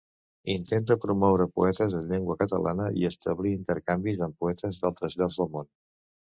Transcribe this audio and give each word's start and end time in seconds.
Intenta 0.51 0.95
promoure 1.03 1.45
poetes 1.59 1.93
en 1.99 2.09
llengua 2.13 2.37
catalana 2.41 2.89
i 3.03 3.07
establir 3.11 3.53
intercanvis 3.61 4.27
amb 4.29 4.43
poetes 4.43 4.83
d'altres 4.83 5.23
llocs 5.23 5.41
del 5.45 5.57
món. 5.57 5.73